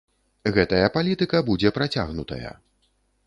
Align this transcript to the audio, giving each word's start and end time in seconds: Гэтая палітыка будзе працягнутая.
Гэтая 0.55 0.87
палітыка 0.95 1.43
будзе 1.51 1.71
працягнутая. 1.77 2.51